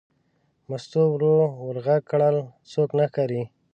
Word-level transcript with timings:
مستو 0.69 1.01
ورو 1.13 1.35
ور 1.65 1.77
غږ 1.85 2.01
کړل: 2.11 2.35
څوک 2.71 2.89
نه 2.97 3.05
ښکاري. 3.09 3.41